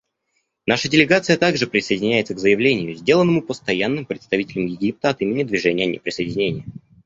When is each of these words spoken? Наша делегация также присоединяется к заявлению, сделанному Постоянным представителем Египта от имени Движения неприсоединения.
Наша 0.65 0.89
делегация 0.89 1.37
также 1.37 1.67
присоединяется 1.67 2.33
к 2.33 2.39
заявлению, 2.39 2.95
сделанному 2.95 3.43
Постоянным 3.43 4.05
представителем 4.07 4.65
Египта 4.65 5.09
от 5.11 5.21
имени 5.21 5.43
Движения 5.43 5.85
неприсоединения. 5.85 6.65